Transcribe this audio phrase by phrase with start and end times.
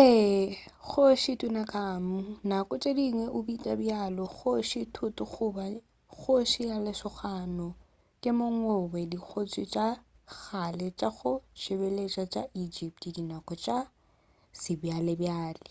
[0.00, 0.40] ee
[0.86, 5.64] kgoši tutankhamun nako tše dingwe o bitšwa bjalo ka kgoši tut goba
[6.14, 7.66] kgoši ya lesogana
[8.20, 9.86] ke wo mongwe wa dikgotši tša
[10.30, 13.78] kgale tša go tsebalega tša egypt dinako tša
[14.60, 15.68] sebjalebjale